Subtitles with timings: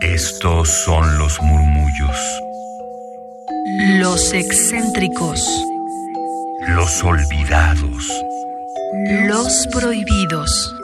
[0.00, 2.16] Estos son los murmullos.
[3.98, 5.46] Los excéntricos.
[6.68, 8.10] Los olvidados.
[9.26, 10.74] Los prohibidos.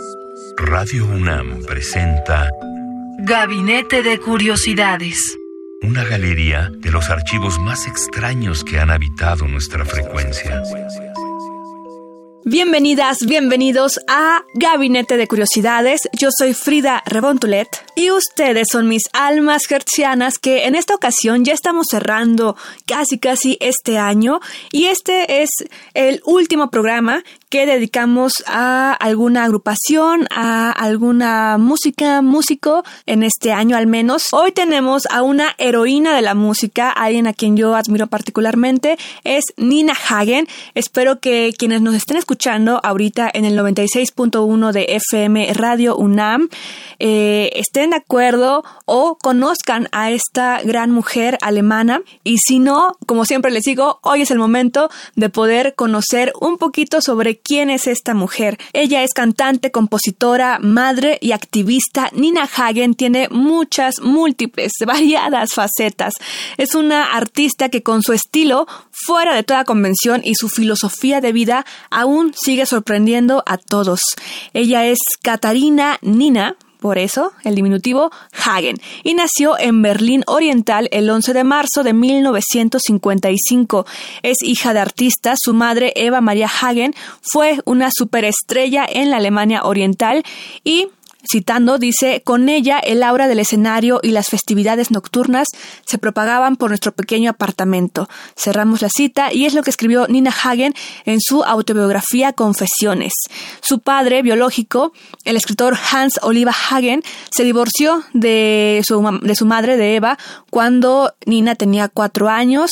[0.57, 2.51] Radio UNAM presenta
[3.19, 5.37] Gabinete de Curiosidades.
[5.83, 10.63] una galería de los archivos más extraños que han habitado nuestra frecuencia.
[12.45, 16.01] Bienvenidas, bienvenidos a Gabinete de Curiosidades.
[16.19, 17.69] Yo soy Frida Rebontulet
[18.01, 23.59] y ustedes son mis almas gercianas que en esta ocasión ya estamos cerrando casi casi
[23.61, 24.41] este año
[24.73, 25.51] y este es
[25.93, 33.77] el último programa que dedicamos a alguna agrupación, a alguna música, músico en este año
[33.77, 34.29] al menos.
[34.31, 39.45] Hoy tenemos a una heroína de la música, alguien a quien yo admiro particularmente, es
[39.57, 40.47] Nina Hagen.
[40.75, 46.49] Espero que quienes nos estén escuchando ahorita en el 96.1 de FM Radio UNAM
[47.01, 53.51] eh, estén acuerdo o conozcan a esta gran mujer alemana y si no, como siempre
[53.51, 58.15] les digo, hoy es el momento de poder conocer un poquito sobre quién es esta
[58.15, 58.59] mujer.
[58.73, 62.11] Ella es cantante, compositora, madre y activista.
[62.13, 66.15] Nina Hagen tiene muchas, múltiples, variadas facetas.
[66.57, 71.33] Es una artista que con su estilo fuera de toda convención y su filosofía de
[71.33, 74.01] vida aún sigue sorprendiendo a todos.
[74.53, 81.09] Ella es Katarina Nina, por eso el diminutivo Hagen, y nació en Berlín Oriental el
[81.09, 83.87] 11 de marzo de 1955.
[84.23, 89.63] Es hija de artistas, su madre Eva María Hagen fue una superestrella en la Alemania
[89.65, 90.25] Oriental
[90.65, 90.89] y
[91.29, 95.49] Citando, dice, con ella el aura del escenario y las festividades nocturnas
[95.87, 98.09] se propagaban por nuestro pequeño apartamento.
[98.37, 103.13] Cerramos la cita y es lo que escribió Nina Hagen en su autobiografía Confesiones.
[103.61, 104.93] Su padre biológico,
[105.25, 110.19] el escritor Hans Oliva Hagen, se divorció de su, de su madre, de Eva,
[110.51, 112.71] cuando Nina tenía cuatro años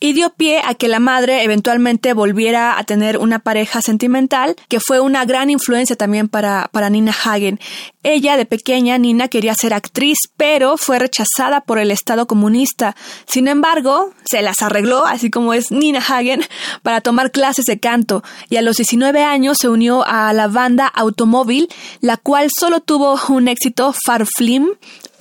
[0.00, 4.80] y dio pie a que la madre eventualmente volviera a tener una pareja sentimental, que
[4.80, 7.58] fue una gran influencia también para, para Nina Hagen.
[8.02, 12.94] Ella, de pequeña, Nina quería ser actriz, pero fue rechazada por el Estado comunista.
[13.26, 16.42] Sin embargo, se las arregló, así como es Nina Hagen,
[16.82, 20.86] para tomar clases de canto, y a los 19 años se unió a la banda
[20.86, 21.68] Automóvil,
[22.00, 24.68] la cual solo tuvo un éxito Farflim,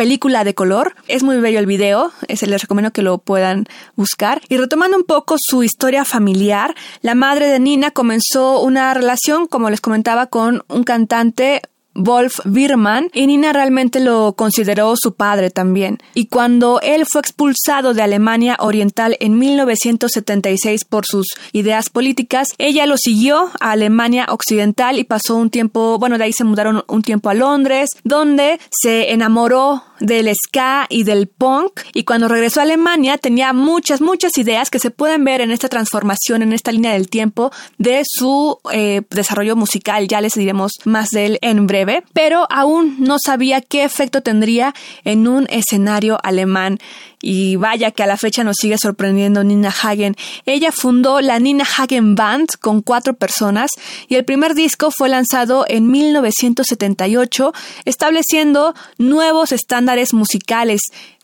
[0.03, 0.96] película de color.
[1.08, 4.41] Es muy bello el video, ese les recomiendo que lo puedan buscar.
[4.50, 9.69] Y retomando un poco su historia familiar, la madre de Nina comenzó una relación, como
[9.69, 11.62] les comentaba, con un cantante
[11.96, 16.00] Wolf Birman y Nina realmente lo consideró su padre también.
[16.14, 22.86] Y cuando él fue expulsado de Alemania Oriental en 1976 por sus ideas políticas, ella
[22.86, 27.02] lo siguió a Alemania Occidental y pasó un tiempo, bueno, de ahí se mudaron un
[27.02, 32.64] tiempo a Londres, donde se enamoró del ska y del punk y cuando regresó a
[32.64, 36.94] Alemania tenía muchas, muchas ideas que se pueden ver en esta transformación, en esta línea
[36.94, 40.08] del tiempo de su eh, desarrollo musical.
[40.08, 41.83] Ya les diremos más de él en breve,
[42.14, 44.74] pero aún no sabía qué efecto tendría
[45.04, 46.80] en un escenario alemán.
[47.26, 50.16] Y vaya que a la fecha nos sigue sorprendiendo Nina Hagen.
[50.46, 53.72] Ella fundó la Nina Hagen Band con cuatro personas
[54.10, 57.54] y el primer disco fue lanzado en 1978,
[57.86, 60.82] estableciendo nuevos estándares musicales.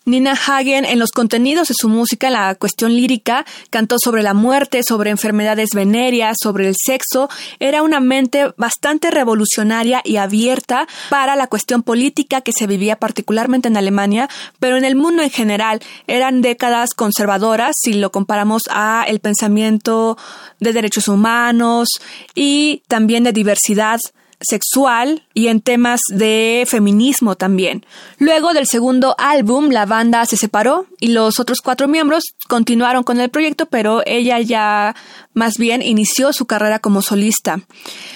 [0.09, 4.81] Nina Hagen en los contenidos de su música, la cuestión lírica, cantó sobre la muerte,
[4.83, 7.29] sobre enfermedades venéreas, sobre el sexo.
[7.59, 13.67] Era una mente bastante revolucionaria y abierta para la cuestión política que se vivía particularmente
[13.67, 19.05] en Alemania, pero en el mundo en general eran décadas conservadoras si lo comparamos a
[19.07, 20.17] el pensamiento
[20.59, 21.87] de derechos humanos
[22.35, 23.99] y también de diversidad
[24.41, 27.85] sexual y en temas de feminismo también.
[28.17, 33.19] Luego del segundo álbum, la banda se separó y los otros cuatro miembros continuaron con
[33.19, 34.95] el proyecto, pero ella ya
[35.33, 37.61] más bien inició su carrera como solista.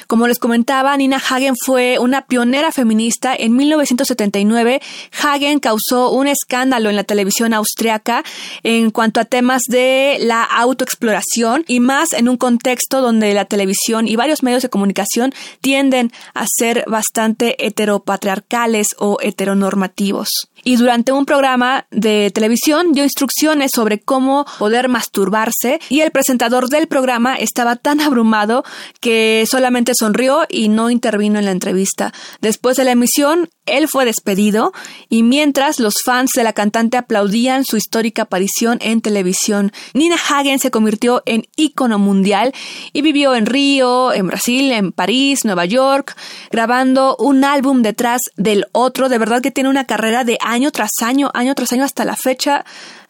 [0.07, 3.35] Como les comentaba, Nina Hagen fue una pionera feminista.
[3.35, 4.81] En 1979,
[5.21, 8.24] Hagen causó un escándalo en la televisión austriaca
[8.63, 14.07] en cuanto a temas de la autoexploración y más en un contexto donde la televisión
[14.07, 20.30] y varios medios de comunicación tienden a ser bastante heteropatriarcales o heteronormativos.
[20.63, 26.69] Y durante un programa de televisión dio instrucciones sobre cómo poder masturbarse y el presentador
[26.69, 28.63] del programa estaba tan abrumado
[29.01, 32.13] que solamente sonrió y no intervino en la entrevista.
[32.42, 34.74] Después de la emisión, él fue despedido
[35.10, 40.60] y mientras los fans de la cantante aplaudían su histórica aparición en televisión, Nina Hagen
[40.60, 42.54] se convirtió en ícono mundial
[42.92, 46.15] y vivió en Río, en Brasil, en París, Nueva York,
[46.51, 49.10] grabando un álbum detrás del otro.
[49.10, 52.15] De verdad que tiene una carrera de año tras año, año tras año hasta la
[52.15, 52.63] fecha.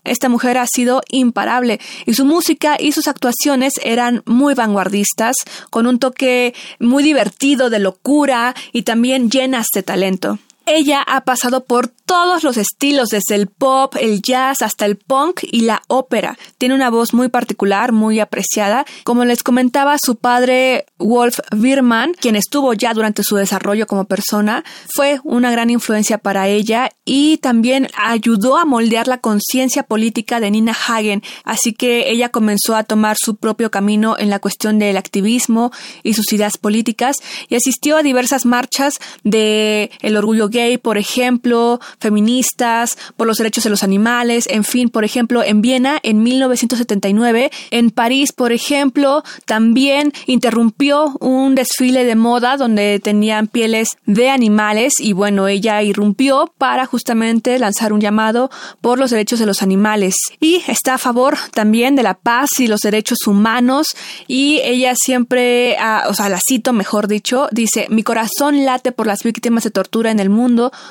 [0.03, 5.35] Esta mujer ha sido imparable y su música y sus actuaciones eran muy vanguardistas,
[5.69, 10.39] con un toque muy divertido de locura y también llenas de talento.
[10.65, 15.41] Ella ha pasado por todos los estilos, desde el pop, el jazz hasta el punk
[15.43, 16.37] y la ópera.
[16.57, 18.85] Tiene una voz muy particular, muy apreciada.
[19.03, 24.63] Como les comentaba, su padre Wolf Biermann, quien estuvo ya durante su desarrollo como persona,
[24.93, 30.51] fue una gran influencia para ella y también ayudó a moldear la conciencia política de
[30.51, 31.23] Nina Hagen.
[31.43, 35.71] Así que ella comenzó a tomar su propio camino en la cuestión del activismo
[36.03, 37.17] y sus ideas políticas
[37.49, 43.65] y asistió a diversas marchas de el orgullo gay, por ejemplo, feministas, por los derechos
[43.65, 49.23] de los animales, en fin, por ejemplo, en Viena en 1979, en París, por ejemplo,
[49.45, 56.53] también interrumpió un desfile de moda donde tenían pieles de animales y bueno, ella irrumpió
[56.57, 58.51] para justamente lanzar un llamado
[58.81, 60.15] por los derechos de los animales.
[60.39, 63.87] Y está a favor también de la paz y los derechos humanos
[64.27, 65.75] y ella siempre,
[66.07, 70.11] o sea, la cito mejor dicho, dice, mi corazón late por las víctimas de tortura
[70.11, 70.42] en el mundo,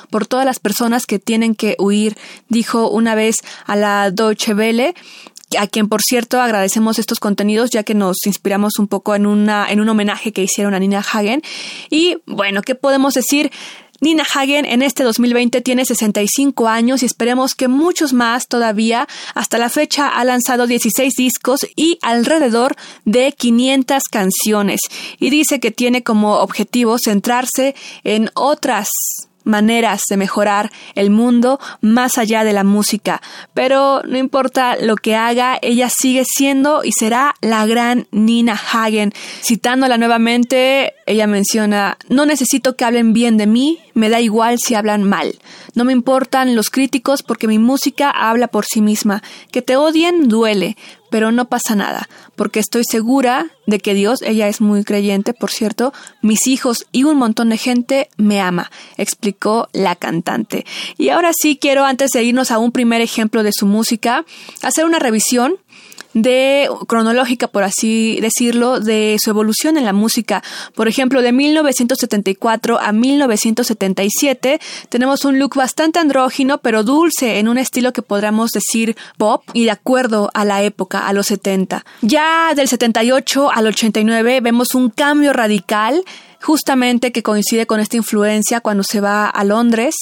[0.09, 2.17] por todas las personas que tienen que huir,
[2.49, 4.93] dijo una vez a la Deutsche Welle
[5.57, 9.67] a quien por cierto agradecemos estos contenidos ya que nos inspiramos un poco en una
[9.69, 11.43] en un homenaje que hicieron a Nina Hagen
[11.89, 13.51] y bueno, ¿qué podemos decir?
[14.03, 19.07] Nina Hagen en este 2020 tiene 65 años y esperemos que muchos más todavía.
[19.33, 24.81] Hasta la fecha ha lanzado 16 discos y alrededor de 500 canciones.
[25.19, 28.89] Y dice que tiene como objetivo centrarse en otras
[29.43, 33.21] maneras de mejorar el mundo más allá de la música.
[33.53, 39.13] Pero no importa lo que haga, ella sigue siendo y será la gran Nina Hagen.
[39.41, 44.75] Citándola nuevamente, ella menciona, no necesito que hablen bien de mí, me da igual si
[44.75, 45.35] hablan mal.
[45.75, 49.23] No me importan los críticos porque mi música habla por sí misma.
[49.51, 50.77] Que te odien duele,
[51.13, 55.51] pero no pasa nada, porque estoy segura de que Dios, ella es muy creyente, por
[55.51, 55.93] cierto,
[56.23, 60.65] mis hijos y un montón de gente me ama, explicó la cantante.
[60.97, 64.25] Y ahora sí quiero, antes de irnos a un primer ejemplo de su música,
[64.63, 65.57] hacer una revisión
[66.13, 70.43] de cronológica, por así decirlo, de su evolución en la música.
[70.75, 74.59] Por ejemplo, de 1974 a 1977
[74.89, 79.65] tenemos un look bastante andrógino, pero dulce, en un estilo que podríamos decir pop y
[79.65, 81.83] de acuerdo a la época, a los 70.
[82.01, 86.03] Ya del 78 al 89 vemos un cambio radical
[86.43, 89.95] justamente que coincide con esta influencia cuando se va a Londres,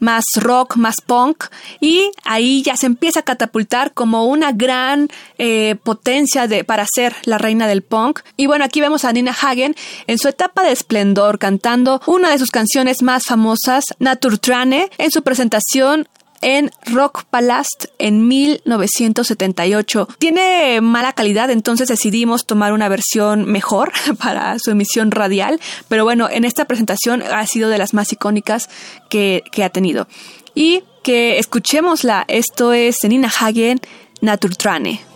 [0.00, 1.44] más rock, más punk,
[1.80, 5.08] y ahí ya se empieza a catapultar como una gran
[5.38, 8.20] eh, potencia de, para ser la reina del punk.
[8.36, 9.76] Y bueno, aquí vemos a Nina Hagen
[10.06, 15.22] en su etapa de esplendor cantando una de sus canciones más famosas, Naturtrane, en su
[15.22, 16.08] presentación
[16.44, 20.08] en Rock Palast en 1978.
[20.18, 23.92] Tiene mala calidad, entonces decidimos tomar una versión mejor
[24.22, 25.58] para su emisión radial,
[25.88, 28.68] pero bueno, en esta presentación ha sido de las más icónicas
[29.08, 30.06] que, ha tenido.
[30.54, 33.80] Y que escuchémosla, esto es Nina Hagen,
[34.20, 35.13] Naturtrane.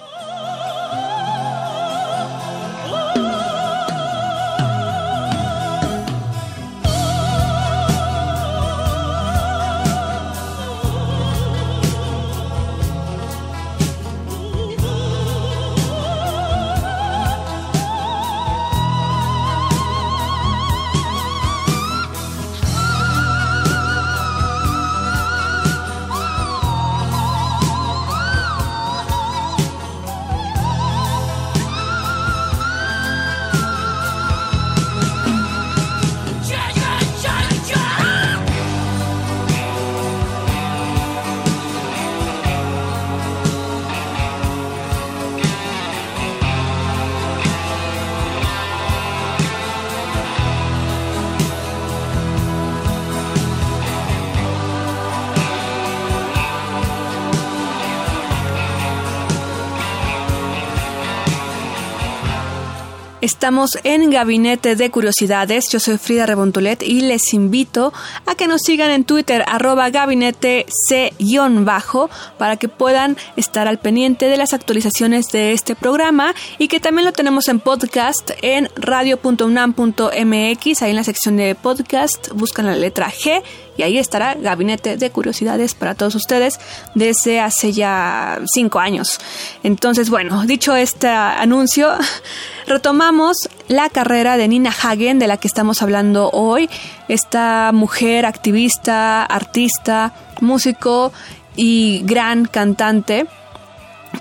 [63.20, 65.68] Estamos en Gabinete de Curiosidades.
[65.70, 67.92] Yo soy Frida Rebontulet y les invito
[68.26, 74.26] a que nos sigan en Twitter, arroba gabinete C-bajo, para que puedan estar al pendiente
[74.26, 80.82] de las actualizaciones de este programa y que también lo tenemos en podcast en radio.unam.mx.
[80.82, 83.42] Ahí en la sección de podcast buscan la letra G
[83.78, 86.58] y ahí estará Gabinete de Curiosidades para todos ustedes
[86.96, 89.20] desde hace ya cinco años.
[89.62, 91.90] Entonces, bueno, dicho este anuncio,
[92.66, 96.68] retomamos la carrera de Nina Hagen, de la que estamos hablando hoy.
[97.06, 101.12] Esta mujer activista, artista, músico
[101.54, 103.26] y gran cantante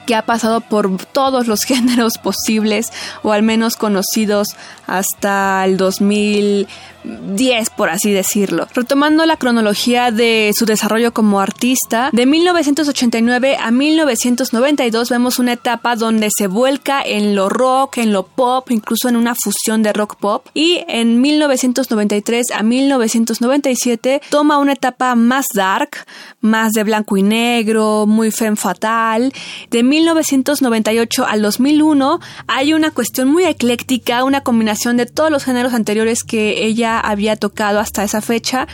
[0.05, 2.91] que ha pasado por todos los géneros posibles
[3.23, 4.49] o al menos conocidos
[4.85, 6.67] hasta el 2000
[7.03, 8.67] 10, por así decirlo.
[8.73, 15.95] Retomando la cronología de su desarrollo como artista, de 1989 a 1992 vemos una etapa
[15.95, 20.15] donde se vuelca en lo rock, en lo pop, incluso en una fusión de rock
[20.15, 20.47] pop.
[20.53, 26.05] Y en 1993 a 1997 toma una etapa más dark,
[26.41, 29.33] más de blanco y negro, muy femme fatal.
[29.69, 35.73] De 1998 al 2001 hay una cuestión muy ecléctica, una combinación de todos los géneros
[35.73, 38.67] anteriores que ella había tocado hasta esa fecha.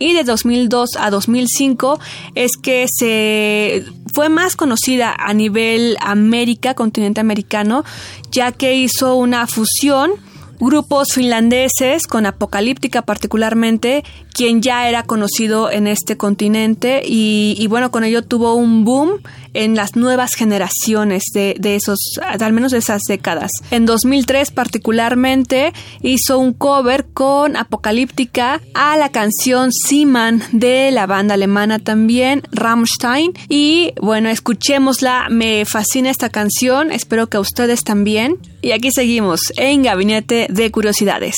[0.00, 1.98] Y de 2002 a 2005
[2.34, 7.84] es que se fue más conocida a nivel América, continente americano,
[8.30, 10.12] ya que hizo una fusión
[10.60, 17.90] grupos finlandeses con Apocalíptica particularmente, quien ya era conocido en este continente y, y bueno,
[17.90, 19.20] con ello tuvo un boom
[19.58, 23.50] en las nuevas generaciones de, de, esos, al menos de esas décadas.
[23.72, 31.34] En 2003 particularmente hizo un cover con Apocalíptica a la canción Seaman de la banda
[31.34, 33.32] alemana también, Rammstein.
[33.48, 38.38] Y bueno, escuchémosla, me fascina esta canción, espero que a ustedes también.
[38.62, 41.34] Y aquí seguimos en Gabinete de Curiosidades.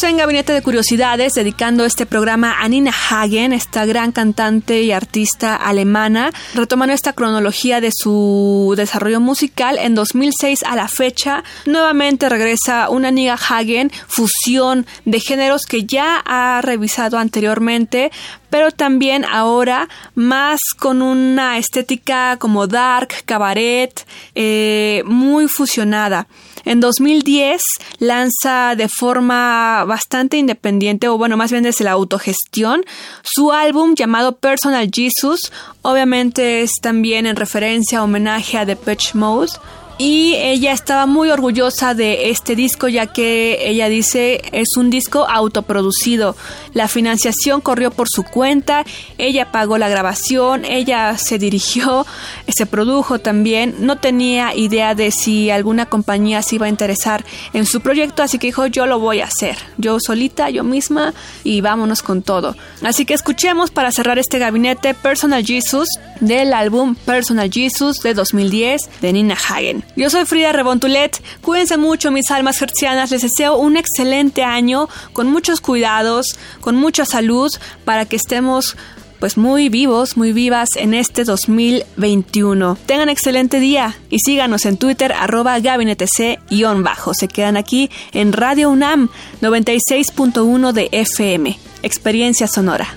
[0.00, 5.54] En Gabinete de Curiosidades dedicando este programa a Nina Hagen, esta gran cantante y artista
[5.54, 9.78] alemana, retomando esta cronología de su desarrollo musical.
[9.78, 16.22] En 2006 a la fecha, nuevamente regresa una Nina Hagen, fusión de géneros que ya
[16.24, 18.10] ha revisado anteriormente,
[18.52, 26.26] pero también ahora más con una estética como dark, cabaret, eh, muy fusionada.
[26.66, 27.62] En 2010
[27.98, 32.84] lanza de forma bastante independiente, o bueno, más bien desde la autogestión,
[33.22, 35.50] su álbum llamado Personal Jesus.
[35.80, 39.52] Obviamente es también en referencia, homenaje a Depeche Mode
[39.98, 45.26] y ella estaba muy orgullosa de este disco ya que ella dice es un disco
[45.28, 46.36] autoproducido.
[46.74, 48.84] La financiación corrió por su cuenta,
[49.18, 52.06] ella pagó la grabación, ella se dirigió,
[52.48, 57.66] se produjo también, no tenía idea de si alguna compañía se iba a interesar en
[57.66, 61.60] su proyecto, así que dijo yo lo voy a hacer, yo solita, yo misma y
[61.60, 62.56] vámonos con todo.
[62.82, 65.88] Así que escuchemos para cerrar este gabinete Personal Jesus
[66.20, 69.81] del álbum Personal Jesus de 2010 de Nina Hagen.
[69.96, 71.22] Yo soy Frida Rebontulet.
[71.42, 73.10] Cuídense mucho, mis almas hercianas.
[73.10, 77.50] Les deseo un excelente año con muchos cuidados, con mucha salud,
[77.84, 78.76] para que estemos
[79.22, 82.76] pues muy vivos, muy vivas en este 2021.
[82.86, 87.14] Tengan excelente día y síganos en Twitter arroba gabinetec-bajo.
[87.14, 89.10] Se quedan aquí en Radio UNAM
[89.40, 91.56] 96.1 de FM.
[91.84, 92.96] Experiencia sonora.